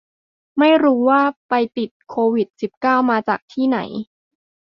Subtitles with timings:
[0.57, 3.79] ไม่รู้ว่าไปติดโควิดสิบเก้ามาจากที่ไหน